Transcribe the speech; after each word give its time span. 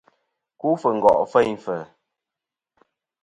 Ku 0.59 0.67
fɨ 0.81 0.89
ngo' 0.97 1.27
feyn 1.31 1.55
fɨ̀. 1.63 1.79